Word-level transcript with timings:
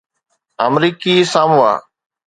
آمريڪي 0.65 1.15
ساموا 1.31 1.71